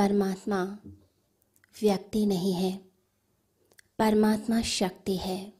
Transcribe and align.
परमात्मा 0.00 0.78
व्यक्ति 1.82 2.26
नहीं 2.26 2.52
है। 2.54 2.80
परमात्मा 3.98 4.60
शक्ति 4.62 5.16
है। 5.16 5.52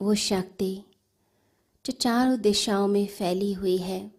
वो 0.00 0.14
शक्ति 0.14 0.84
जो 1.84 1.92
चारों 1.92 2.40
दिशाओं 2.40 2.86
में 2.88 3.06
फैली 3.06 3.52
हुई 3.52 3.76
है। 3.76 4.12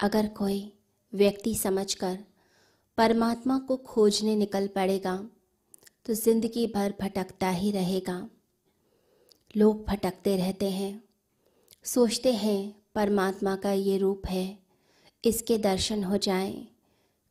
अगर 0.00 0.28
कोई 0.28 0.72
व्यक्ति 1.12 1.54
समझकर 1.54 2.18
परमात्मा 2.98 3.58
को 3.58 3.76
खोजने 3.76 4.36
निकल 4.36 4.66
पड़ेगा 4.66 5.16
तो 6.06 6.14
ज़िंदगी 6.14 6.66
भर 6.66 6.94
भटकता 7.00 7.50
ही 7.50 7.72
रहेगा। 7.72 8.28
लोग 9.56 9.84
भटकते 9.86 10.36
रहते 10.36 10.70
हैं। 10.70 11.02
सोचते 11.84 12.32
हैं, 12.32 12.74
परमात्मा 12.94 13.56
का 13.56 13.72
ये 13.72 13.98
रूप 13.98 14.26
है, 14.26 14.58
इसके 15.24 15.58
दर्शन 15.58 16.04
हो 16.04 16.16
जाए। 16.16 16.75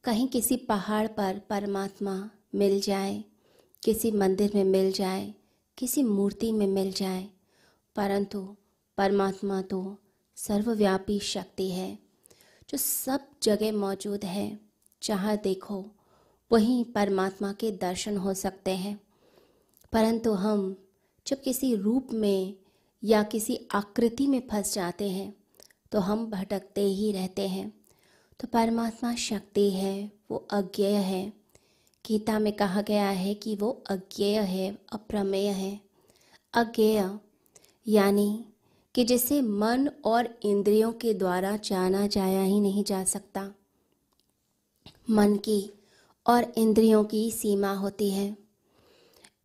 कहीं 0.05 0.27
किसी 0.27 0.57
पहाड़ 0.57 1.07
पर 1.07 1.41
परमात्मा 1.49 2.29
मिल 2.55 2.82
जाए, 2.82 3.23
किसी 3.83 4.11
मंदिर 4.11 4.51
में 4.55 4.63
मिल 4.63 4.91
जाए, 4.91 5.33
किसी 5.77 6.04
मूर्ति 6.04 6.51
में 6.51 6.68
मिल 6.68 6.91
जाए, 6.91 7.29
परंतु 7.96 8.55
परमात्मा 8.97 9.61
तो 9.61 9.97
सर्वव्यापी 10.36 11.19
शक्ति 11.19 11.69
है, 11.69 11.99
जो 12.69 12.77
सब 12.77 13.19
जगह 13.43 13.71
मौजूद 13.71 14.25
है, 14.25 14.60
जहाँ 15.04 15.37
देखो, 15.37 15.86
वहीं 16.51 16.85
परमात्मा 16.85 17.54
के 17.54 17.71
दर्शन 17.71 18.18
हो 18.18 18.33
सकते 18.33 18.71
हैं। 18.71 18.99
परंतु 19.91 20.32
हम 20.32 20.85
जब 21.27 21.41
किसी 21.41 21.75
रूप 21.75 22.07
में 22.13 22.54
या 23.04 23.24
किसी 23.24 23.68
आकृति 23.71 24.27
में 24.27 24.47
फंस 24.51 24.74
जाते 24.74 25.10
हैं 25.10 25.33
तो 25.91 25.99
हम 25.99 26.32
भटकते 26.32 26.82
ही 26.82 27.11
रहते 27.11 27.47
हैं। 27.47 27.85
तो 28.39 28.48
परमात्मा 28.48 29.16
शक्ति 29.16 29.71
है, 29.71 30.12
वो 30.32 30.48
अज्ञेय 30.52 30.96
है। 30.96 31.34
गीता 32.06 32.39
में 32.39 32.53
कहा 32.53 32.81
गया 32.81 33.09
है 33.09 33.34
कि 33.34 33.56
वो 33.56 33.84
अज्ञेय 33.89 34.39
है, 34.39 34.77
अप्रमेय 34.94 35.47
है। 35.47 35.80
अज्ञेय 36.53 37.19
यानी 37.88 38.45
कि 38.95 39.03
जिसे 39.03 39.42
मन 39.42 39.89
और 40.05 40.39
इंद्रियों 40.44 40.94
के 40.94 41.14
द्वारा 41.14 41.58
जाना 41.58 42.08
जाया 42.08 42.44
ही 42.44 42.59
नहीं 42.59 42.83
जा 42.83 43.03
सकता। 43.03 43.52
मन 45.09 45.38
की 45.38 45.72
और 46.27 46.53
इंद्रियों 46.58 47.03
की 47.03 47.31
सीमा 47.31 47.73
होती 47.73 48.11
है। 48.11 48.38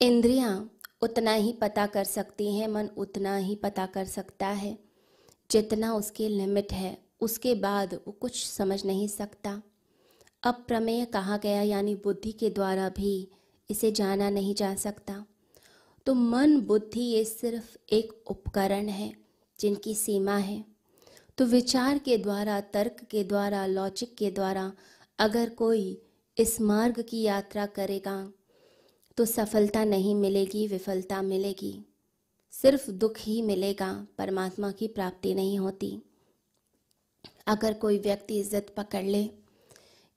इंद्रियाँ 0.00 0.78
उतना 1.02 1.32
ही 1.32 1.52
पता 1.52 1.86
कर 1.86 2.04
सकती 2.04 2.56
हैं, 2.56 2.68
मन 2.68 2.86
उतना 2.86 3.36
ही 3.36 3.54
पता 3.54 3.86
कर 3.86 4.04
सकता 4.04 4.46
है, 4.46 4.78
जितना 5.50 5.94
उसकी 5.94 6.28
लिमिट 6.28 6.72
है। 6.72 7.09
उसके 7.20 7.54
बाद 7.54 7.94
वो 7.94 8.12
कुछ 8.12 8.44
समझ 8.46 8.84
नहीं 8.84 9.08
सकता। 9.08 9.62
अब 10.42 10.64
प्रमेय 10.68 11.04
कहा 11.04 11.36
गया 11.36 11.62
यानी 11.62 11.94
बुद्धि 11.94 12.32
के 12.32 12.50
द्वारा 12.50 12.88
भी 12.88 13.28
इसे 13.70 13.92
जाना 13.92 14.30
नहीं 14.30 14.54
जा 14.54 14.74
सकता। 14.74 15.24
तो 16.06 16.14
मन 16.14 16.60
बुद्धि 16.60 17.00
ये 17.00 17.24
सिर्फ़ 17.24 17.76
एक 17.92 18.12
उपकरण 18.26 18.88
है, 18.88 19.12
जिनकी 19.60 19.94
सीमा 19.94 20.36
है। 20.36 20.64
तो 21.38 21.44
विचार 21.44 21.98
के 21.98 22.16
द्वारा, 22.18 22.60
तर्क 22.60 23.04
के 23.10 23.24
द्वारा, 23.24 23.66
लॉजिक 23.66 24.14
के 24.14 24.30
द्वारा 24.30 24.72
अगर 25.18 25.48
कोई 25.48 26.02
इस 26.38 26.60
मार्ग 26.60 27.02
की 27.02 27.22
यात्रा 27.22 27.66
करेगा 27.66 28.32
तो 29.16 29.24
सफलता 29.24 29.84
नहीं 29.84 30.14
मिलेगी, 30.14 30.66
विफलता 30.66 31.22
मिलेगी। 31.22 31.84
सिर्फ़ 32.52 32.90
दुख 32.90 33.18
ही 33.18 33.42
मिलेगा, 33.42 34.06
परमात्मा 34.18 34.70
की 34.72 34.88
प्राप्ति 34.88 35.34
नहीं 35.34 35.58
होती। 35.58 36.00
अगर 37.46 37.74
कोई 37.74 37.98
व्यक्ति 37.98 38.38
इज़्ज़त 38.40 38.72
पकड़ 38.76 39.04
ले 39.04 39.24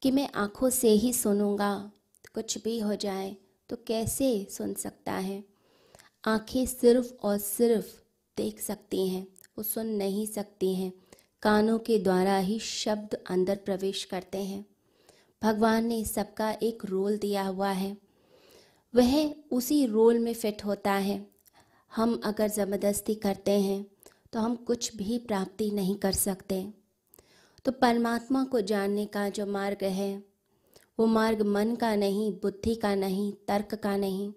कि 0.02 0.12
मैं 0.12 0.28
आँखों 0.36 0.70
से 0.70 0.90
ही 0.90 1.14
सुनूँगा, 1.14 1.92
कुछ 2.36 2.64
भी 2.64 2.80
हो 2.80 2.96
जाए 2.96 3.36
तो 3.70 3.76
कैसे 3.88 4.48
सुन 4.50 4.74
सकता 4.74 5.14
है? 5.14 5.44
आँखें 6.24 6.66
सिर्फ़ 6.66 7.14
और 7.24 7.38
सिर्फ़ 7.38 7.88
देख 8.38 8.60
सकती 8.60 9.08
हैं, 9.08 9.28
वो 9.58 9.64
सुन 9.64 9.88
नहीं 9.88 10.26
सकती 10.26 10.74
हैं। 10.76 10.92
कानों 11.44 11.78
के 11.80 11.98
द्वारा 12.00 12.38
ही 12.38 12.60
शब्द 12.60 13.18
अंदर 13.30 13.56
प्रवेश 13.56 14.04
करते 14.04 14.44
हैं। 14.44 14.64
भगवान 15.42 15.86
ने 15.86 16.04
सबका 16.06 16.52
एक 16.64 16.86
रोल 16.86 17.18
दिया 17.18 17.44
हुआ 17.44 17.72
है। 17.72 17.96
वह 18.94 19.34
उसी 19.52 19.86
रोल 19.86 20.20
में 20.20 20.34
फिट 20.34 20.64
होता 20.66 20.94
है। 20.94 21.26
हम 21.92 22.20
अगर 22.26 22.48
ज़बरदस्ती 22.48 23.16
करते 23.16 23.60
हैं 23.62 23.86
तो 24.34 24.40
हम 24.40 24.56
कुछ 24.58 24.96
भी 24.96 25.18
प्राप्ति 25.18 25.70
नहीं 25.72 25.96
कर 25.96 26.12
सकते। 26.12 26.66
तो 27.66 27.72
परमात्मा 27.72 28.44
को 28.44 28.62
जानने 28.62 29.06
का 29.06 29.30
जो 29.30 29.46
मार्ग 29.46 29.84
है, 29.84 30.24
वो 31.00 31.06
मार्ग 31.06 31.42
मन 31.42 31.76
का 31.76 31.96
नहीं, 31.96 32.32
बुद्धि 32.32 32.76
का 32.76 32.96
नहीं, 32.96 33.34
तर्क 33.48 33.76
का 33.76 33.98
नहीं, 33.98 34.34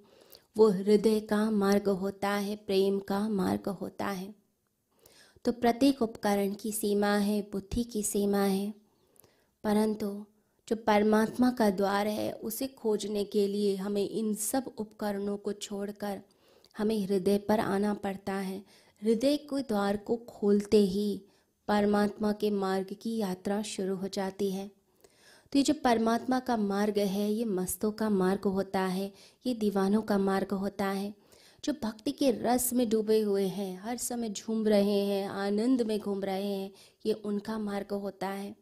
वो 0.56 0.70
हृदय 0.70 1.20
का 1.20 1.50
मार्ग 1.50 1.88
होता 1.88 2.28
है, 2.28 2.56
प्रेम 2.56 2.98
का 2.98 3.28
मार्ग 3.28 3.68
होता 3.68 4.06
है। 4.06 4.34
तो 5.44 5.52
प्रत्येक 5.52 6.02
उपकरण 6.02 6.54
की 6.54 6.72
सीमा 6.72 7.16
है, 7.16 7.42
बुद्धि 7.42 7.84
की 7.84 8.02
सीमा 8.02 8.42
है, 8.42 8.74
परंतु 9.64 10.24
जो 10.68 10.76
परमात्मा 10.76 11.50
का 11.50 11.70
द्वार 11.70 12.06
है, 12.06 12.32
उसे 12.32 12.66
खोजने 12.66 13.24
के 13.24 13.48
लिए 13.48 13.76
हमें 13.76 14.08
इन 14.08 14.34
सब 14.34 14.74
उपकरणों 14.78 15.36
को 15.36 15.52
छोड़कर 15.52 16.20
हमें 16.78 17.06
हृदय 17.06 17.38
पर 17.38 17.60
आना 17.60 17.94
पड़ता 17.94 18.32
है। 18.32 18.64
हृदय 19.02 19.36
के 19.36 19.62
द्वार 19.62 19.96
को 19.96 20.16
खोलते 20.16 20.76
ही 20.76 21.22
परमात्मा 21.68 22.32
के 22.32 22.50
मार्ग 22.50 22.96
की 23.02 23.16
यात्रा 23.16 23.62
शुरू 23.62 23.96
हो 23.96 24.08
जाती 24.08 24.50
है। 24.50 24.70
तो 25.52 25.58
ये 25.58 25.62
जो 25.62 25.74
परमात्मा 25.84 26.40
का 26.40 26.56
मार्ग 26.56 26.98
है, 26.98 27.32
ये 27.32 27.44
मस्तों 27.44 27.92
का 27.92 28.10
मार्ग 28.10 28.40
होता 28.40 28.80
है, 28.80 29.12
ये 29.46 29.54
दीवानों 29.54 30.02
का 30.02 30.18
मार्ग 30.18 30.54
होता 30.54 30.86
है, 30.86 31.14
जो 31.64 31.72
भक्ति 31.72 32.12
के 32.12 32.30
रस 32.30 32.72
में 32.72 32.88
डूबे 32.88 33.20
हुए 33.20 33.46
हैं, 33.46 33.80
हर 33.80 33.96
समय 33.96 34.28
झूम 34.28 34.68
रहे 34.68 35.04
हैं, 35.04 35.28
आनंद 35.28 35.82
में 35.82 36.00
घूम 36.00 36.24
रहे 36.24 36.46
हैं, 36.46 36.70
ये 37.06 37.12
उनका 37.12 37.58
मार्ग 37.58 37.94
होता 37.94 38.28
है। 38.28 38.56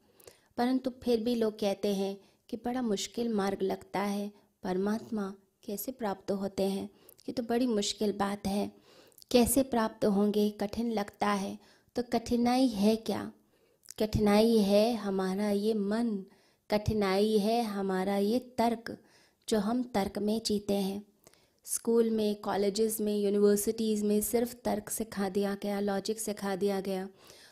परंतु 0.57 0.91
फिर 1.03 1.21
भी 1.21 1.35
लोग 1.35 1.59
कहते 1.59 1.95
हैं 1.95 2.21
कि 2.49 2.57
बड़ा 2.57 2.83
मुश्किल 2.83 3.29
मार्ग 3.29 3.59
लगता 3.63 4.01
है, 4.01 4.33
परमात्मा 4.63 5.35
कैसे 5.65 5.93
प्राप्त 5.93 6.31
होते 6.31 6.63
हैं? 6.63 6.91
ये 7.29 7.33
तो 7.33 7.43
बड़ी 7.43 7.67
मुश्किल 7.67 8.13
बात 8.13 8.47
है। 8.47 8.73
कैसे 9.31 9.63
प्राप्त 9.63 10.05
होंगे? 10.05 10.51
कठिन 10.51 10.93
लगता 10.93 11.29
है। 11.29 11.59
तो 11.97 12.03
कठिनाई 12.03 12.67
है 12.67 12.97
क्या? 12.97 13.33
कठिनाई 13.99 14.59
है 14.59 14.95
हमारा 14.95 15.51
ये 15.51 15.75
मन, 15.75 16.25
कठिनाई 16.71 17.39
है 17.39 17.63
हमारा 17.63 18.17
ये 18.17 18.39
तर्क, 18.39 18.99
जो 19.49 19.59
हम 19.59 19.83
तर्क 19.83 20.19
में 20.19 20.41
जीते 20.47 20.75
हैं। 20.75 21.07
स्कूल 21.65 22.11
में, 22.11 22.41
कॉलेजेस 22.41 23.01
में, 23.01 23.19
यूनिवर्सिटीज़ 23.19 24.05
में 24.05 24.21
सिर्फ़ 24.21 24.55
तर्क 24.65 24.91
सिखा 24.91 25.29
दिया 25.29 25.57
गया, 25.63 25.81
लॉजिक 25.81 26.21
सिखा 26.21 26.57
दिया 26.57 26.81
गया। 26.81 27.09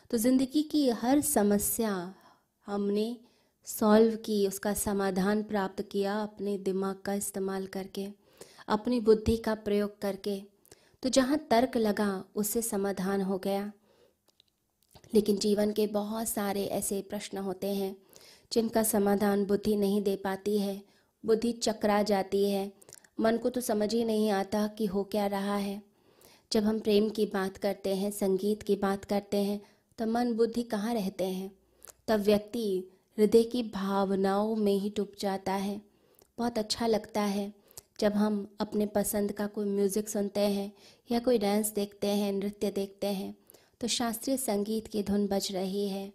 तो 0.09 0.17
ज़िंदगी 0.17 0.63
की 0.63 0.89
हर 0.89 1.21
समस्या 1.21 2.13
हमने 2.65 3.17
सॉल्व 3.65 4.15
की, 4.15 4.47
उसका 4.47 4.73
समाधान 4.73 5.43
प्राप्त 5.43 5.81
किया 5.91 6.23
अपने 6.23 6.57
दिमाग 6.57 6.95
का 6.95 7.13
इस्तेमाल 7.13 7.65
करके, 7.65 8.07
अपनी 8.67 8.99
बुद्धि 8.99 9.37
का 9.37 9.55
प्रयोग 9.55 10.01
करके। 10.01 10.41
तो 11.03 11.09
जहाँ 11.09 11.47
तर्क 11.51 11.77
लगा, 11.77 12.23
उससे 12.35 12.61
समाधान 12.61 13.21
हो 13.21 13.37
गया। 13.37 13.71
लेकिन 15.13 15.37
जीवन 15.37 15.71
के 15.71 15.87
बहुत 15.87 16.27
सारे 16.27 16.65
ऐसे 16.65 17.01
प्रश्न 17.01 17.37
होते 17.37 17.67
हैं, 17.67 17.95
जिनका 18.51 18.83
समाधान 18.83 19.45
बुद्धि 19.45 19.75
नहीं 19.75 20.01
दे 20.01 20.15
पाती 20.15 20.57
है। 20.57 20.81
बुद्धि 21.23 21.51
चकरा 21.51 22.01
जाती 22.03 22.49
है। 22.49 22.71
मन 23.19 23.37
को 23.37 23.49
तो 23.49 23.61
समझ 23.61 23.93
ही 23.93 24.03
नहीं 24.05 24.29
आता 24.31 24.67
कि 24.67 24.85
हो 24.85 25.03
क्या 25.03 25.27
रहा 25.27 25.55
है। 25.55 25.81
जब 26.51 26.63
हम 26.63 26.79
प्रेम 26.79 27.09
की 27.09 27.25
बात 27.25 27.57
करते 27.57 27.95
हैं, 27.95 28.11
संगीत 28.11 28.63
की 28.63 28.75
बात 28.75 29.05
करते 29.05 29.37
हैं 29.37 29.61
तो 29.99 30.05
मन, 30.05 30.33
बुद्धि 30.33 30.63
कहाँ 30.63 30.93
रहते 30.93 31.23
हैं? 31.23 31.51
तब 32.07 32.19
व्यक्ति 32.19 32.91
हृदय 33.17 33.43
की 33.43 33.63
भावनाओं 33.63 34.55
में 34.55 34.73
ही 34.73 34.89
डूब 34.97 35.11
जाता 35.19 35.53
है। 35.53 35.81
बहुत 36.37 36.57
अच्छा 36.57 36.87
लगता 36.87 37.21
है 37.21 37.53
जब 37.99 38.13
हम 38.13 38.47
अपने 38.59 38.85
पसंद 38.85 39.31
का 39.31 39.47
कोई 39.47 39.65
म्यूज़िक 39.65 40.09
सुनते 40.09 40.39
हैं 40.39 40.71
या 41.11 41.19
कोई 41.19 41.37
डांस 41.37 41.71
देखते 41.71 42.07
हैं, 42.07 42.31
नृत्य 42.33 42.71
देखते 42.71 43.07
हैं। 43.07 43.35
तो 43.81 43.87
शास्त्रीय 43.87 44.37
संगीत 44.37 44.87
की 44.87 45.03
धुन 45.03 45.27
बज 45.27 45.51
रही 45.51 45.87
है, 45.87 46.11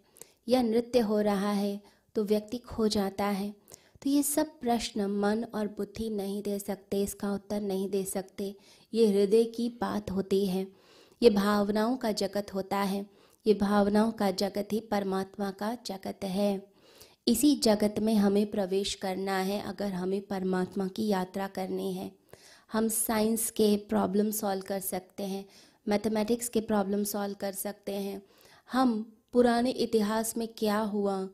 या 0.47 0.61
नृत्य 0.61 0.99
हो 0.99 1.19
रहा 1.21 1.51
है 1.51 1.79
तो 2.15 2.23
व्यक्ति 2.23 2.57
खो 2.57 2.87
जाता 2.87 3.25
है। 3.25 3.53
तो 4.01 4.09
ये 4.09 4.23
सब 4.23 4.59
प्रश्न 4.61 5.05
मन 5.11 5.43
और 5.55 5.67
बुद्धि 5.67 6.09
नहीं 6.09 6.41
दे 6.43 6.57
सकते, 6.59 7.01
इसका 7.03 7.31
उत्तर 7.33 7.61
नहीं 7.61 7.89
दे 7.89 8.03
सकते। 8.03 8.55
ये 8.93 9.07
हृदय 9.07 9.43
की 9.45 9.69
बात 9.81 10.11
होती 10.11 10.45
है। 10.45 10.67
ये 11.21 11.29
भावनाओं 11.29 11.95
का 11.97 12.11
जगत 12.11 12.53
होता 12.53 12.77
है। 12.77 13.05
ये 13.45 13.53
भावनाओं 13.53 14.11
का 14.11 14.29
जगत 14.31 14.67
ही 14.71 14.79
परमात्मा 14.81 15.51
का 15.51 15.77
जगत 15.85 16.23
है। 16.23 16.61
इसी 17.27 17.55
जगत 17.55 17.95
में 17.99 18.13
हमें 18.15 18.45
प्रवेश 18.51 18.93
करना 18.93 19.37
है, 19.37 19.61
अगर 19.61 19.91
हमें 19.93 20.21
परमात्मा 20.21 20.87
की 20.87 21.07
यात्रा 21.07 21.47
करनी 21.47 21.93
है। 21.93 22.11
हम 22.71 22.87
साइंस 22.87 23.49
के 23.51 23.75
प्रॉब्लम 23.89 24.31
सॉल्व 24.31 24.61
कर 24.61 24.79
सकते 24.79 25.23
हैं। 25.23 25.45
मैथमेटिक्स 25.89 26.49
के 26.49 26.61
प्रॉब्लम 26.61 27.03
सॉल्व 27.03 27.35
कर 27.35 27.51
सकते 27.51 27.93
हैं। 27.93 28.21
हम 28.71 29.17
पुराने 29.33 29.71
इतिहास 29.71 30.37
में 30.37 30.47
क्या 30.47 30.79
हुआ, 30.79 31.29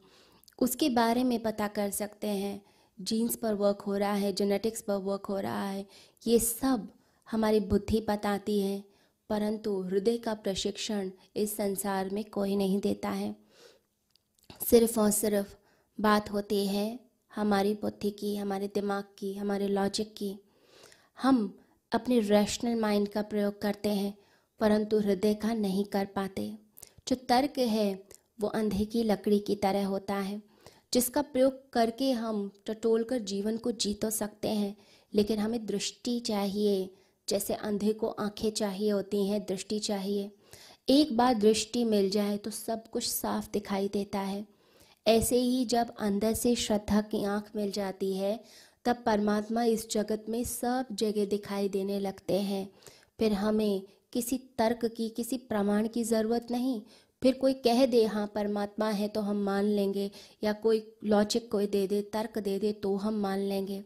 उसके 0.60 0.90
बारे 0.90 1.24
में 1.24 1.44
पता 1.44 1.68
कर 1.68 1.90
सकते 1.90 2.28
हैं। 2.28 2.62
जीन्स 3.02 3.36
पर 3.36 3.54
वर्क 3.54 3.81
हो 3.81 3.98
रहा 3.98 4.13
है, 4.13 4.34
जेनेटिक्स 4.34 4.81
पर 4.81 4.96
वर्क 4.96 5.25
हो 5.25 5.40
रहा 5.40 5.69
है, 5.69 5.86
ये 6.28 6.40
सब 6.40 6.88
हमारी 7.31 7.60
बुद्धि 7.60 8.06
बताती 8.10 8.60
है, 8.62 8.84
परंतु 9.30 9.81
हृदय 9.81 10.18
का 10.18 10.34
प्रशिक्षण 10.34 11.12
इस 11.36 11.57
संसार 11.57 12.10
में 12.10 12.24
कोई 12.24 12.56
नहीं 12.56 12.80
देता 12.80 13.10
है। 13.10 13.36
सिर्फ़ 14.66 15.00
और 15.00 15.12
सिर्फ़ 15.12 15.56
बात 16.02 16.31
होती 16.31 16.68
है 16.68 17.00
हमारी 17.36 17.74
बुद्धि 17.74 18.12
की, 18.12 18.36
हमारे 18.36 18.68
दिमाग 18.68 19.04
की, 19.18 19.34
हमारे 19.36 19.68
लॉजिक 19.68 20.16
की। 20.16 20.40
हम 21.22 21.60
अपने 21.92 22.19
रैशनल 22.19 22.80
माइंड 22.80 23.07
का 23.07 23.22
प्रयोग 23.22 23.62
करते 23.62 23.90
हैं। 23.90 24.18
परंतु 24.60 25.00
हृदय 25.00 25.34
का 25.34 25.54
नहीं 25.54 25.86
कर 25.86 26.06
पाते। 26.06 26.57
जो 27.07 27.16
तर्क 27.16 27.60
है, 27.60 28.04
वो 28.40 28.48
अंधे 28.48 28.86
की 28.86 29.04
लकड़ी 29.04 29.40
की 29.40 29.56
तरह 29.56 29.86
होता 29.86 30.16
है, 30.16 30.42
जिसका 30.94 31.22
प्रयोग 31.22 31.74
करके 31.74 32.12
हम 32.12 32.52
टटोल 32.66 33.04
कर 33.04 33.19
जीवन 33.19 33.57
को 33.57 33.72
जी 33.72 33.94
तो 33.94 34.10
सकते 34.10 34.48
हैं, 34.48 34.75
लेकिन 35.13 35.40
हमें 35.40 35.66
दृष्टि 35.66 36.19
चाहिए, 36.19 36.90
जैसे 37.30 37.54
अंधे 37.54 37.94
को 37.94 38.07
आँखें 38.07 38.52
चाहिए 38.52 38.90
होती 38.90 39.28
हैं, 39.28 39.42
दृष्टि 39.42 39.80
चाहिए। 39.80 40.31
एक 40.90 41.18
बार 41.18 41.34
दृष्टि 41.34 41.84
मिल 41.84 42.10
जाए 42.10 42.38
तो 42.38 42.52
सब 42.52 42.90
कुछ 42.90 43.07
साफ़ 43.07 43.50
दिखाई 43.54 43.88
देता 43.88 44.19
है। 44.19 44.46
ऐसे 45.07 45.38
ही 45.38 45.66
जब 45.66 45.96
अंदर 46.00 46.34
से 46.34 46.56
श्रद्धा 46.56 47.02
की 47.02 47.24
आँख 47.24 47.52
मिल 47.56 47.72
जाती 47.72 48.13
है, 48.13 48.44
तब 48.86 49.04
परमात्मा 49.06 49.63
इस 49.63 49.90
जगत 49.92 50.25
में 50.30 50.44
सब 50.44 50.86
जगह 50.92 51.25
दिखाई 51.25 51.69
देने 51.69 52.00
लगते 52.00 52.42
हैं। 52.42 52.72
फिर 53.19 53.34
हमें 53.34 53.81
किसी 54.16 54.38
तर्क 54.38 54.86
की, 54.86 55.10
किसी 55.10 55.38
प्रमाण 55.38 55.88
की 55.88 56.04
ज़रूरत 56.04 56.48
नहीं। 56.52 56.82
फिर 57.24 57.34
कोई 57.34 57.54
कह 57.54 57.86
दे 57.86 58.06
हाँ 58.06 58.32
परमात्मा 58.36 58.90
है 58.90 59.08
तो 59.08 59.22
हम 59.22 59.44
मान 59.44 59.66
लेंगे। 59.66 60.12
या 60.44 60.54
कोई 60.54 60.94
लॉजिक 61.04 61.52
कोई 61.52 61.68
दे 61.68 61.88
दे, 61.88 62.02
तर्क 62.02 62.38
दे 62.40 62.60
दे 62.60 62.72
तो 62.72 62.96
हम 62.96 63.14
मान 63.14 63.40
लेंगे। 63.40 63.84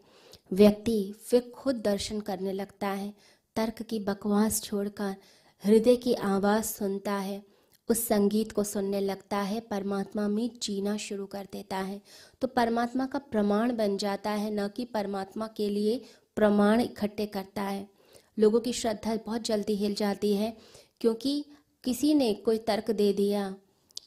व्यक्ति 0.54 1.14
फिर 1.26 1.52
खुद 1.56 1.76
दर्शन 1.76 2.20
करने 2.20 2.54
लगता 2.54 2.88
है। 2.88 3.14
तर्क 3.56 3.82
की 3.82 4.00
बकवास 4.00 4.62
छोड़कर 4.64 5.16
हृदय 5.64 5.96
की 5.96 6.14
आवाज़ 6.14 6.66
सुनता 6.66 7.14
है। 7.14 7.44
उस 7.90 8.08
संगीत 8.08 8.52
को 8.52 8.64
सुनने 8.64 9.02
लगता 9.02 9.38
है। 9.38 9.60
परमात्मा 9.60 10.28
में 10.28 10.50
जीना 10.62 10.98
शुरू 10.98 11.26
कर 11.26 11.48
देता 11.54 11.78
है। 11.78 12.02
तो 12.42 12.48
परमात्मा 12.48 13.06
का 13.06 13.20
प्रमाण 13.20 13.76
बन 13.78 13.98
जाता 13.98 14.32
है, 14.32 14.52
न 14.52 14.68
कि 14.68 14.86
परमात्मा 14.86 15.48
के 15.48 15.70
लिए 15.70 16.02
प्रमाण 16.36 16.82
इकट्ठे 16.82 17.26
करता 17.26 17.64
है। 17.64 17.99
लोगों 18.38 18.60
की 18.60 18.74
श्रद्धा 18.74 19.16
बहुत 19.16 19.42
जल्दी 19.42 19.76
हिल 19.76 19.96
जाती 19.96 20.34
है, 20.34 20.56
क्योंकि 21.02 21.44
किसी 21.84 22.14
ने 22.14 22.34
कोई 22.36 22.58
तर्क 22.58 22.92
दे 22.92 23.12
दिया 23.14 23.54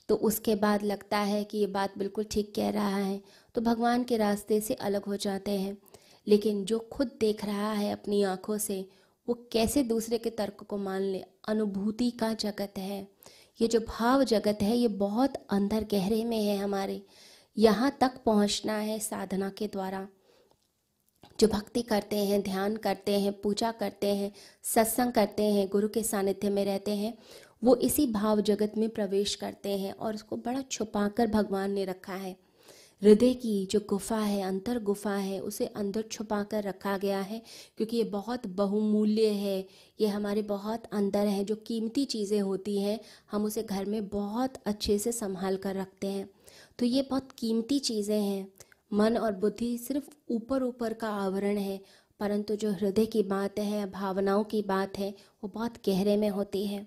तो 0.08 0.14
उसके 0.18 0.54
बाद 0.54 0.82
लगता 0.82 1.18
है 1.18 1.42
कि 1.44 1.58
ये 1.58 1.66
बात 1.68 1.96
बिल्कुल 1.98 2.24
ठीक 2.24 2.52
कह 2.54 2.70
रहा 2.70 2.96
है 2.96 3.20
तो 3.54 3.60
भगवान 3.60 4.04
के 4.04 4.16
रास्ते 4.16 4.60
से 4.60 4.74
अलग 4.74 5.04
हो 5.04 5.16
जाते 5.16 5.50
हैं। 5.50 5.76
लेकिन 6.26 6.64
जो 6.64 6.78
खुद 6.92 7.10
देख 7.20 7.44
रहा 7.44 7.72
है 7.72 7.92
अपनी 7.92 8.22
आँखों 8.22 8.58
से, 8.58 8.84
वो 9.28 9.34
कैसे 9.52 9.82
दूसरे 9.82 10.18
के 10.18 10.30
तर्क 10.30 10.62
को 10.62 10.76
मान 10.78 11.02
ले? 11.02 11.22
अनुभूति 11.48 12.10
का 12.10 12.32
जगत 12.34 12.78
है। 12.78 13.06
ये 13.60 13.68
जो 13.68 13.80
भाव 13.80 14.24
जगत 14.24 14.58
है, 14.62 14.76
ये 14.76 14.88
बहुत 14.88 15.34
अंदर 15.50 15.84
गहरे 15.84 16.24
में 16.24 16.38
है 16.38 16.56
हमारे। 16.58 17.02
यहाँ 17.56 17.96
तक 18.00 18.20
पहुँचना 18.26 18.76
है 18.78 18.98
साधना 18.98 19.48
के 19.50 19.66
द्वारा। 19.66 20.06
जो 21.42 21.48
भक्ति 21.48 21.82
करते 21.82 22.16
हैं, 22.16 22.42
ध्यान 22.42 22.76
करते 22.76 23.20
हैं, 23.20 23.40
पूजा 23.40 23.72
करते 23.72 24.06
हैं, 24.06 24.32
सत्संग 24.62 25.12
करते 25.12 25.42
हैं, 25.42 25.68
गुरु 25.68 25.88
के 25.88 26.02
सानिध्य 26.02 26.50
में 26.50 26.64
रहते 26.64 26.90
हैं, 26.90 27.18
वो 27.64 27.76
इसी 27.76 28.06
भाव 28.06 28.40
जगत 28.40 28.72
में 28.78 28.88
प्रवेश 28.88 29.34
करते 29.34 29.68
हैं 29.78 29.92
और 29.92 30.14
उसको 30.14 30.36
बड़ा 30.36 30.62
छुपा 30.62 31.08
कर 31.08 31.26
भगवान 31.26 31.72
ने 31.72 31.84
रखा 31.84 32.14
है। 32.14 32.36
हृदय 33.02 33.34
की 33.34 33.66
जो 33.66 33.80
गुफा 33.88 34.18
है, 34.18 34.42
अंतर 34.42 34.78
गुफा 34.78 35.14
है, 35.14 35.40
उसे 35.40 35.66
अंदर 35.66 36.02
छुपा 36.02 36.42
कर 36.42 36.62
रखा 36.62 36.98
गया 36.98 37.20
है 37.20 37.42
क्योंकि 37.76 37.96
ये 37.96 38.04
बहुत 38.04 38.46
बहुमूल्य 38.46 39.26
है, 39.26 39.68
ये 40.00 40.06
हमारे 40.06 40.42
बहुत 40.42 40.82
अंदर 40.92 41.26
है, 41.26 41.44
जो 41.44 41.56
कीमती 41.56 42.04
चीज़ें 42.04 42.40
होती 42.40 42.80
हैं, 42.82 43.00
हम 43.30 43.44
उसे 43.44 43.62
घर 43.62 43.84
में 43.84 44.08
बहुत 44.08 44.62
अच्छे 44.66 44.98
से 44.98 45.12
संभाल 45.12 45.56
कर 45.56 45.76
रखते 45.76 46.06
हैं। 46.06 46.30
तो 46.78 46.86
ये 46.86 47.02
बहुत 47.02 47.32
कीमती 47.32 47.78
चीज़ें 47.78 48.20
हैं। 48.20 48.52
मन 48.92 49.16
और 49.16 49.32
बुद्धि 49.32 49.78
सिर्फ़ 49.78 50.08
ऊपर 50.30 50.62
ऊपर 50.62 50.92
का 50.92 51.08
आवरण 51.08 51.56
है, 51.56 51.80
परंतु 52.20 52.56
जो 52.56 52.72
हृदय 52.72 53.06
की 53.06 53.22
बात 53.22 53.58
है, 53.58 53.90
भावनाओं 53.90 54.44
की 54.44 54.62
बात 54.62 54.98
है, 54.98 55.14
वो 55.44 55.50
बहुत 55.54 55.74
गहरे 55.88 56.16
में 56.16 56.28
होती 56.28 56.66
है। 56.66 56.86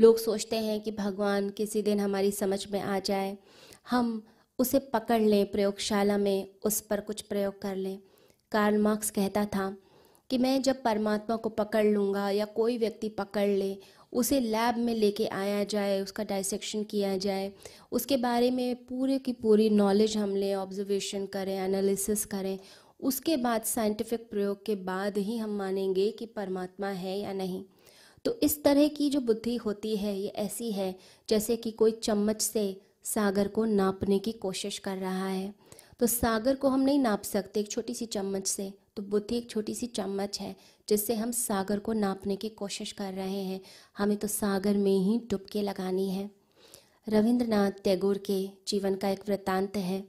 लोग 0.00 0.18
सोचते 0.18 0.56
हैं 0.56 0.80
कि 0.80 0.90
भगवान 0.90 1.50
किसी 1.50 1.82
दिन 1.82 2.00
हमारी 2.00 2.30
समझ 2.30 2.66
में 2.72 2.80
आ 2.80 2.98
जाए। 2.98 3.38
हम 3.90 4.26
उसे 4.58 4.78
पकड़ 4.78 5.22
लें, 5.22 5.50
प्रयोगशाला 5.50 6.18
में 6.18 6.48
उस 6.64 6.80
पर 6.80 7.00
कुछ 7.00 7.20
प्रयोग 7.20 7.62
कर 7.62 7.76
लें। 7.76 7.98
कार्ल 8.52 8.78
मार्क्स 8.78 9.10
कहता 9.10 9.44
था 9.44 9.76
कि 10.30 10.38
मैं 10.38 10.62
जब 10.62 10.82
परमात्मा 10.82 11.36
को 11.36 11.48
पकड़ 11.48 11.84
लूँगा 11.84 12.30
या 12.30 12.44
कोई 12.44 12.78
व्यक्ति 12.78 13.08
पकड़ 13.08 13.48
ले 13.48 13.78
उसे 14.14 14.40
लैब 14.40 14.78
में 14.78 14.94
लेके 14.94 15.26
आया 15.26 15.64
जाए, 15.64 16.00
उसका 16.00 16.24
डाइसेक्शन 16.24 16.82
किया 16.82 17.16
जाए। 17.16 17.52
उसके 17.92 18.16
बारे 18.16 18.50
में 18.50 18.76
पूरे 18.76 19.18
की 19.18 19.32
पूरी 19.32 19.70
नॉलेज 19.70 20.16
हम 20.16 20.36
लें 20.36 20.54
ऑब्जर्वेशन 20.54 21.26
करें 21.26 21.58
एनालिसिस 21.58 22.24
करें। 22.24 22.58
उसके 23.00 23.36
बाद 23.36 23.62
साइंटिफिक 23.62 24.30
प्रयोग 24.30 24.64
के 24.64 24.74
बाद 24.74 25.18
ही 25.18 25.36
हम 25.36 25.50
मानेंगे 25.50 26.10
कि 26.10 26.26
परमात्मा 26.26 26.88
है 26.88 27.20
या 27.20 27.32
नहीं। 27.32 27.64
तो 28.24 28.40
इस 28.42 28.64
तरह 28.64 28.88
की 28.88 29.10
जो 29.10 29.20
बुद्धि 29.20 29.56
होती 29.56 29.96
है, 29.96 30.18
ये 30.18 30.28
ऐसी 30.28 30.72
है, 30.72 30.94
जैसे 31.28 31.56
कि 31.56 31.70
कोई 31.70 31.90
चम्मच 31.90 32.42
से 32.42 32.80
सागर 33.04 33.48
को 33.48 33.64
नापने 33.64 34.18
की 34.18 34.32
कोशिश 34.32 34.78
कर 34.78 34.96
रहा 34.96 35.28
है। 35.28 35.54
तो 36.00 36.06
सागर 36.06 36.54
को 36.54 36.68
हम 36.68 36.80
नहीं 36.80 36.98
नाप 36.98 37.22
सकते, 37.22 37.60
एक 37.60 37.70
छोटी 37.70 37.94
सी 37.94 38.06
चम्मच 38.06 38.46
से। 38.46 38.72
तो 38.96 39.02
बुद्धि 39.02 39.36
एक 39.36 39.50
छोटी 39.50 39.74
सी 39.74 39.86
चम्मच 39.86 40.40
है, 40.40 40.54
जिससे 40.88 41.14
हम 41.14 41.30
सागर 41.30 41.78
को 41.78 41.92
नापने 41.92 42.36
की 42.36 42.48
कोशिश 42.48 42.92
कर 42.92 43.12
रहे 43.12 43.42
हैं। 43.42 43.60
हमें 43.98 44.16
तो 44.16 44.28
सागर 44.28 44.76
में 44.76 44.98
ही 44.98 45.18
डुबके 45.30 45.62
लगानी 45.62 46.08
है। 46.10 46.30
रविंद्रनाथ 47.08 47.70
टैगोर 47.84 48.18
के 48.18 48.48
जीवन 48.68 48.94
का 48.94 49.08
एक 49.08 49.28
वृत्तांत 49.28 49.76
है 49.76 50.02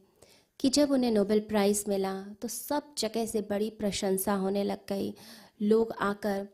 कि 0.59 0.69
जब 0.69 0.91
उन्हें 0.91 1.11
नोबेल 1.11 1.39
प्राइज़ 1.39 1.83
मिला 1.87 2.13
तो 2.41 2.47
सब 2.47 2.93
जगह 2.97 3.25
से 3.25 3.41
बड़ी 3.41 3.69
प्रशंसा 3.69 4.33
होने 4.33 4.63
लग 4.63 4.85
गई। 4.89 5.13
लोग 5.61 5.91
आकर 5.91 6.47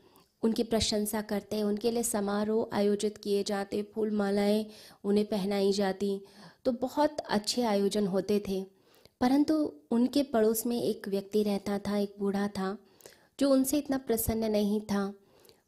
उनकी 0.44 0.64
प्रशंसा 0.64 1.22
करते 1.22 1.62
उनके 1.64 1.92
लिए 1.92 2.04
समारोह 2.04 2.76
आयोजित 2.78 3.18
किए 3.18 3.44
जाते 3.44 3.82
फूल 3.96 4.12
मालाएँ 4.12 4.66
उन्हें 5.04 5.26
पहनाई 5.26 5.72
जाती। 5.72 6.22
तो 6.66 6.72
बहुत 6.72 7.20
अच्छे 7.20 7.62
आयोजन 7.64 8.08
होते 8.08 8.44
थे। 8.48 8.66
परंतु 9.22 9.74
उनके 9.92 10.24
पड़ोस 10.24 10.66
में 10.66 10.84
एक 10.84 11.08
व्यक्ति 11.08 11.44
रहता 11.44 11.80
था, 11.80 11.98
एक 11.98 12.16
बूढ़ा 12.20 12.48
था, 12.48 12.78
जो 13.40 13.50
उनसे 13.50 13.78
इतना 13.78 13.98
प्रसन्न 13.98 14.52
नहीं 14.52 14.82
था। 14.82 15.14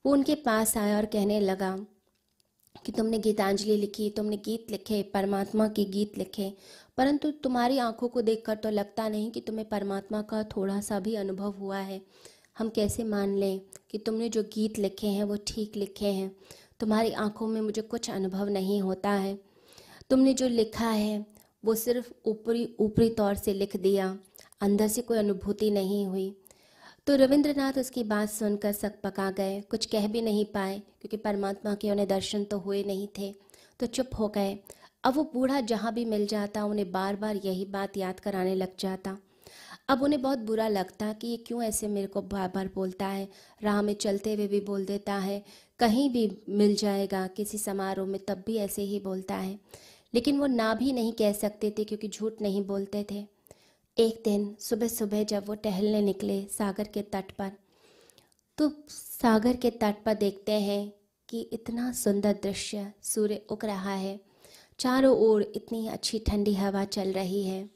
वो 0.06 0.14
उनके 0.14 0.36
पास 0.36 0.78
आया 0.78 0.98
और 0.98 1.06
कहने 1.06 1.40
लगा 1.40 1.78
कि 2.86 2.92
तुमने 2.92 3.20
गीतांजलि 3.20 3.78
लिखी, 3.78 4.10
तुमने 4.10 4.38
गीत 4.38 4.72
लिखे, 4.72 5.04
परमात्मा 5.04 5.68
के 5.68 5.86
गीत 5.86 6.18
लिखे, 6.18 6.54
परंतु 6.98 7.32
तुम्हारी 7.32 7.78
आँखों 7.78 8.08
को 8.08 8.22
देखकर 8.22 8.56
तो 8.56 8.70
लगता 8.70 9.10
नहीं 9.10 9.32
कि 9.32 9.42
तुम्हें 9.42 9.70
परमात्मा 9.70 10.22
का 10.22 10.44
थोड़ा 10.44 10.82
सा 10.82 11.00
भी 11.00 11.16
अनुभव 11.16 11.52
हुआ 11.52 11.78
है। 11.78 12.02
हम 12.58 12.70
कैसे 12.70 13.04
मान 13.04 13.36
लें 13.38 13.62
कि 13.92 13.98
तुमने 13.98 14.30
जो 14.30 14.44
गीत 14.44 14.80
लिखे 14.80 15.08
हैं, 15.08 15.24
वो 15.24 15.38
ठीक 15.48 15.76
लिखे 15.76 16.08
हैं? 16.08 16.36
तुम्हारी 16.80 17.12
आँखों 17.12 17.48
में 17.48 17.62
मुझे 17.62 17.82
कुछ 17.82 18.10
अनुभव 18.10 18.50
नहीं 18.50 18.82
होता 18.82 19.12
है। 19.12 19.40
तुमने 20.10 20.34
जो 20.34 20.48
लिखा 20.48 20.90
है 20.90 21.33
वो 21.66 21.76
सिर्फ़ 21.76 22.12
ऊपरी 22.26 22.76
ऊपरी 22.80 23.10
तौर 23.10 23.36
से 23.36 23.54
लिख 23.54 23.76
दिया। 23.78 24.20
अंदर 24.62 24.88
से 24.88 25.02
कोई 25.02 25.18
अनुभूति 25.18 25.72
नहीं 25.72 26.06
हुई। 26.06 26.38
तो 27.08 27.16
रविंद्रनाथ 27.16 27.74
उसकी 27.74 28.04
बात 28.04 28.30
सुनकर 28.30 28.72
सक 28.72 28.94
पका 29.04 29.32
गए। 29.32 29.62
कुछ 29.62 29.86
कह 29.86 30.08
भी 30.08 30.22
नहीं 30.22 30.46
पाए, 30.46 30.80
क्योंकि 30.80 31.18
परमात्मा 31.18 31.76
के 31.76 31.92
उन्हें 31.92 32.08
दर्शन 32.08 32.44
तो 32.44 32.58
हुए 32.58 32.84
नहीं 32.84 33.08
थे। 33.20 33.36
तो 33.80 33.86
चुप 33.86 34.10
हो 34.20 34.28
गए। 34.28 34.60
अब 35.04 35.14
वो 35.14 35.24
बूढ़ा 35.24 35.62
जहाँ 35.62 35.94
भी 35.94 36.06
मिल 36.06 36.28
जाता, 36.28 36.66
उन्हें 36.66 36.92
बार 36.92 37.16
बार 37.16 37.36
यही 37.36 37.66
बात 37.66 37.98
याद 37.98 38.20
कराने 38.20 38.56
लग 38.56 38.70
जाता। 38.80 39.18
अब 39.90 40.04
उन्हें 40.04 40.22
बहुत 40.22 40.40
बुरा 40.40 40.68
लगता 40.68 41.14
कि 41.14 41.28
ये 41.28 41.38
क्यों 41.38 41.64
ऐसे 41.64 41.88
मेरे 41.88 42.08
को 42.08 42.22
बार 42.22 42.52
बार 42.56 42.70
बोलता 42.76 43.08
है। 43.08 43.30
राह 43.64 43.82
में 43.82 43.94
चलते 43.94 44.34
हुए 44.34 44.48
भी 44.48 44.60
बोल 44.60 44.86
देता 44.86 45.14
है। 45.14 45.44
कहीं 45.80 46.10
भी 46.10 46.38
मिल 46.50 46.76
जाएगा, 46.76 47.28
किसी 47.28 47.58
समारोह 47.58 48.08
में 48.08 48.26
तब 48.26 48.44
भी 48.48 48.56
ऐसे 48.58 48.82
ही 48.82 49.00
बोलता 49.00 49.36
है। 49.36 49.60
लेकिन 50.14 50.40
वो 50.40 50.48
ना 50.48 50.74
भी 50.74 50.92
नहीं 50.94 51.14
कह 51.14 51.34
सकते 51.34 51.74
थे 51.78 51.84
क्योंकि 51.84 52.08
झूठ 52.08 52.42
नहीं 52.42 52.66
बोलते 52.66 53.06
थे। 53.12 53.26
एक 53.98 54.22
दिन 54.26 54.56
सुबह 54.60 54.88
सुबह 54.88 55.24
जब 55.24 55.48
वो 55.48 55.56
टहलने 55.56 56.02
निकले 56.02 56.42
सागर 56.52 56.88
के 56.88 57.02
तट 57.14 57.32
पर 57.32 57.52
तो 58.58 58.72
सागर 58.90 59.56
के 59.56 59.70
तट 59.72 60.04
पर 60.06 60.14
देखते 60.16 60.52
हैं 60.62 60.94
कि 61.30 61.42
इतना 61.54 61.92
सुंदर 61.94 62.34
दृश्य 62.44 62.92
सूर्य 63.04 63.42
उग 63.50 63.66
रहा 63.66 63.94
है। 63.94 64.20
चारों 64.80 65.16
ओर 65.20 65.42
इतनी 65.56 65.88
अच्छी 65.88 66.20
ठंडी 66.20 66.54
हवा 66.54 66.84
चल 66.86 67.12
रही 67.12 67.44
है। 67.44 67.70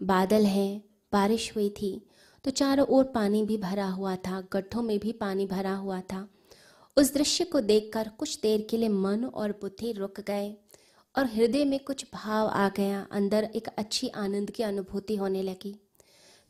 बादल 0.00 0.46
हैं, 0.46 0.82
बारिश 1.12 1.52
हुई 1.56 1.68
थी 1.70 2.00
तो 2.44 2.50
चारों 2.50 2.86
ओर 2.86 3.04
पानी 3.04 3.42
भी 3.42 3.56
भरा 3.58 3.86
हुआ 3.88 4.14
था, 4.16 4.40
गड्ढों 4.52 4.82
में 4.82 4.98
भी 4.98 5.12
पानी 5.14 5.46
भरा 5.46 5.74
हुआ 5.74 6.00
था। 6.02 6.28
उस 6.96 7.12
दृश्य 7.14 7.44
को 7.44 7.60
देखकर 7.62 8.08
कुछ 8.18 8.38
देर 8.40 8.66
के 8.70 8.76
लिए 8.76 8.88
मन 8.88 9.24
और 9.24 9.52
बुद्धि 9.52 9.92
रुक 9.92 10.20
गए। 10.20 10.54
और 11.14 11.26
हृदय 11.26 11.64
में 11.64 11.78
कुछ 11.80 12.04
भाव 12.14 12.46
आ 12.46 12.68
गया, 12.68 13.06
अंदर 13.12 13.48
एक 13.54 13.68
अच्छी 13.68 14.08
आनंद 14.08 14.50
की 14.50 14.62
अनुभूति 14.62 15.16
होने 15.16 15.42
लगी। 15.42 15.74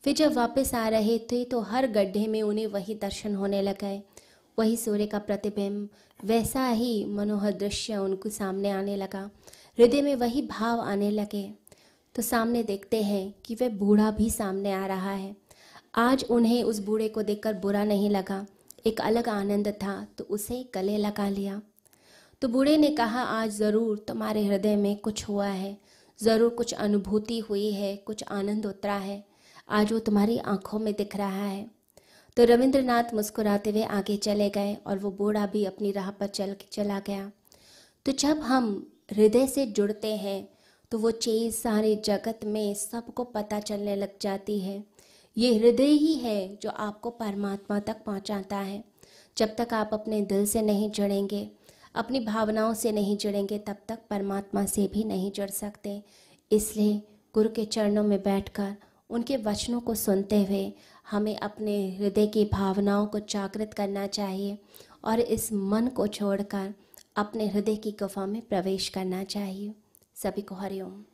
फिर 0.05 0.15
जब 0.15 0.35
वापस 0.35 0.75
आ 0.75 0.87
रहे 0.89 1.19
थे 1.33 1.45
तो 1.45 1.61
हर 1.63 1.87
गड्ढे 1.87 2.27
में 2.27 2.41
उन्हें 2.43 2.67
वही 2.67 2.95
दर्शन 2.95 3.35
होने 3.35 3.63
लगे 3.63 4.03
वही 4.59 4.77
सूर्य 4.77 5.07
का 5.07 5.19
प्रतिबिंब, 5.19 5.89
वैसा 6.21 6.67
ही 6.69 7.05
मनोहर 7.05 7.53
दृश्य 7.53 7.97
उनको 7.97 8.29
सामने 8.29 8.71
आने 8.71 8.97
लगा। 8.97 9.31
हृदय 9.79 10.03
में 10.03 10.15
वही 10.17 10.43
भाव 10.43 10.81
आने 10.81 11.11
लगे। 11.11 11.43
तो 12.15 12.23
सामने 12.23 12.63
देखते 12.63 13.03
हैं 13.03 13.35
कि 13.45 13.55
वह 13.55 13.69
बूढ़ा 13.69 14.11
भी 14.11 14.29
सामने 14.31 14.73
आ 14.73 14.87
रहा 14.87 15.13
है। 15.13 15.35
आज 15.95 16.25
उन्हें 16.31 16.63
उस 16.65 16.79
बूढ़े 16.79 17.09
को 17.09 17.23
देखकर 17.23 17.55
बुरा 17.55 17.85
नहीं 17.85 18.11
लगा, 18.11 18.45
एक 18.87 19.01
अलग 19.01 19.29
आनंद 19.29 19.69
था 19.83 19.97
तो 20.19 20.25
उसे 20.25 20.65
गले 20.75 20.97
लगा 20.99 21.29
लिया। 21.29 21.61
तो 22.45 22.49
बूढ़े 22.49 22.77
ने 22.79 22.89
कहा, 22.91 23.21
आज 23.21 23.51
ज़रूर 23.51 23.99
तुम्हारे 23.99 24.45
हृदय 24.45 24.75
में 24.77 24.97
कुछ 24.97 25.23
हुआ 25.29 25.47
है। 25.47 25.77
ज़रूर 26.21 26.51
कुछ 26.51 26.73
अनुभूति 26.75 27.39
हुई 27.41 27.71
है, 27.73 27.95
कुछ 27.97 28.25
आनंद 28.25 28.67
उतरा 28.67 28.95
है। 28.95 29.25
आज 29.69 29.93
वो 29.93 29.99
तुम्हारी 29.99 30.37
आँखों 30.39 30.79
में 30.79 30.93
दिख 30.95 31.17
रहा 31.17 31.45
है। 31.45 31.65
तो 32.37 32.45
रविंद्रनाथ 32.45 33.15
मुस्कुराते 33.15 33.71
हुए 33.71 33.83
आगे 33.93 34.17
चले 34.19 34.51
गए 34.51 34.77
और 34.77 34.99
वो 34.99 35.11
बूढ़ा 35.13 35.47
भी 35.47 35.65
अपनी 35.65 35.93
राह 35.93 36.11
पर 36.11 36.27
चल, 36.27 36.55
चला 36.73 36.99
गया। 36.99 37.31
तो 38.07 38.13
जब 38.13 38.41
हम 38.43 38.87
हृदय 39.13 39.47
से 39.47 39.67
जुड़ते 39.69 40.15
हैं 40.17 40.49
तो 40.93 40.99
वो 40.99 41.11
चीज़ 41.11 41.55
सारे 41.55 41.97
जगत 42.05 42.45
में 42.45 42.75
सबको 42.75 43.25
पता 43.25 43.61
चलने 43.63 43.97
लग 43.97 44.19
जाती 44.21 44.61
है। 44.61 44.83
ये 45.37 45.57
हृदय 45.59 45.97
ही 45.97 46.15
है 46.19 46.57
जो 46.57 46.71
आपको 46.71 47.11
परमात्मा 47.17 47.81
तक 47.81 48.05
पहुंचाता 48.07 48.57
है। 48.59 48.83
जब 49.37 49.57
तक 49.57 49.75
आप 49.75 49.91
अपने 49.93 50.21
दिल 50.23 50.47
से 50.47 50.63
नहीं 50.63 50.91
जुड़ेंगे 50.91 51.49
अपनी 51.95 52.21
भावनाओं 52.21 52.75
से 52.75 52.93
नहीं 52.93 53.17
जुड़ेंगे, 53.17 53.59
तब 53.59 53.77
तक 53.89 53.99
परमात्मा 54.11 54.65
से 54.67 54.89
भी 54.93 55.05
नहीं 55.05 55.31
जुड़ 55.33 55.51
सकते। 55.51 56.03
इसलिए 56.53 57.03
गुरु 57.35 57.49
के 57.49 57.65
चरणों 57.65 58.05
में 58.05 58.23
बैठकर, 58.23 58.77
उनके 59.11 59.37
वचनों 59.37 59.81
को 59.81 59.95
सुनते 59.95 60.45
हुए 60.45 60.73
हमें 61.11 61.37
अपने 61.37 61.97
हृदय 61.97 62.27
की 62.27 62.45
भावनाओं 62.45 63.07
को 63.07 63.19
जागृत 63.19 63.75
करना 63.75 64.07
चाहिए 64.07 64.59
और 65.05 65.21
इस 65.21 65.53
मन 65.53 65.89
को 65.89 66.07
छोड़कर 66.07 66.75
अपने 67.17 67.47
हृदय 67.47 67.77
की 67.77 67.91
गुफा 67.93 68.27
में 68.27 68.43
प्रवेश 68.43 68.89
करना 68.89 69.25
चाहिए। 69.25 69.75
सभी 70.15 70.43
को 70.43 70.55
हरिओम। 70.55 71.05